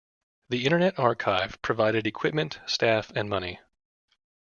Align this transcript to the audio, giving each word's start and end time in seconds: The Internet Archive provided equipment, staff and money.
The 0.49 0.65
Internet 0.65 0.97
Archive 0.97 1.61
provided 1.61 2.07
equipment, 2.07 2.59
staff 2.65 3.11
and 3.15 3.29
money. 3.29 3.59